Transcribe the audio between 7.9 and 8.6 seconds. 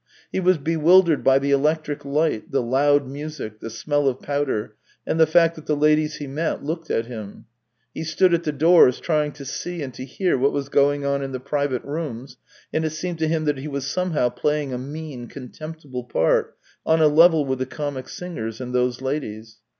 He stood at the